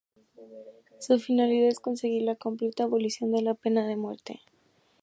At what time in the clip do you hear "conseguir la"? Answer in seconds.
1.79-2.35